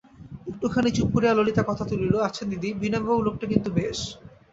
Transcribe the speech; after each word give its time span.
একটুখানি 0.47 0.89
চুপ 0.93 1.07
করিয়া 1.13 1.33
ললিতা 1.33 1.63
কথা 1.69 1.83
তুলিল, 1.89 2.13
আচ্ছা 2.27 2.43
দিদি, 2.51 2.69
বিনয়বাবু 2.81 3.21
লোকটি 3.27 3.45
কিন্তু 3.51 3.69
বেশ। 3.77 3.99